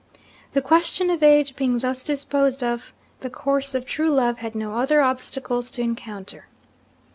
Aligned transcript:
The 0.53 0.63
question 0.63 1.11
of 1.11 1.21
age 1.21 1.55
being 1.55 1.77
thus 1.77 2.03
disposed 2.03 2.63
of, 2.63 2.91
the 3.19 3.29
course 3.29 3.75
of 3.75 3.85
true 3.85 4.09
love 4.09 4.39
had 4.39 4.55
no 4.55 4.73
other 4.79 4.99
obstacles 5.03 5.69
to 5.77 5.83
encounter. 5.83 6.47